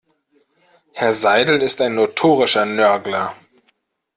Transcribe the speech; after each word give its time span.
Herr 0.93 1.13
Seidel 1.13 1.61
ist 1.61 1.79
ein 1.79 1.93
notorischer 1.93 2.65
Nörgler. 2.65 3.35